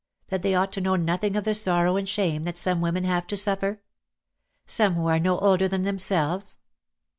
[0.29, 3.27] That they ought to know nothing of the sorrow and shame that some women have
[3.27, 3.83] to suffer.
[4.65, 6.57] Some who are no older than themselves?"